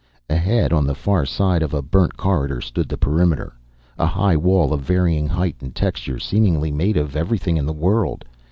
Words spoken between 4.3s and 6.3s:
wall, of varying height and texture,